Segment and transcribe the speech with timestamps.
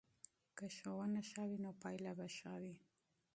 [0.57, 2.75] که ښوونه ښه وي نو پایله به ښه وي.